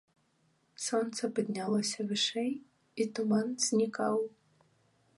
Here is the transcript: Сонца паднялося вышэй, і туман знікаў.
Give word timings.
Сонца 0.85 1.29
паднялося 1.39 1.99
вышэй, 2.13 2.51
і 3.01 3.11
туман 3.19 3.47
знікаў. 3.71 4.17